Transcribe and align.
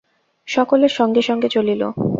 সকলে 0.47 0.87
সঙ্গে 0.89 1.21
সঙ্গে 1.21 1.47
চলিল। 1.49 1.81